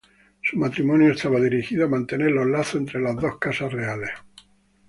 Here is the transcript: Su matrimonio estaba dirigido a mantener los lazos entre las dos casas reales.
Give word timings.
Su 0.41 0.57
matrimonio 0.57 1.11
estaba 1.11 1.39
dirigido 1.39 1.85
a 1.85 1.89
mantener 1.89 2.31
los 2.31 2.47
lazos 2.47 2.81
entre 2.81 2.99
las 2.99 3.15
dos 3.17 3.37
casas 3.37 3.71
reales. 3.71 4.09